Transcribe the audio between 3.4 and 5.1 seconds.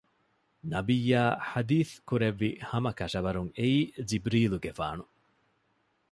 އެއީ ޖިބްރީލުގެފާނު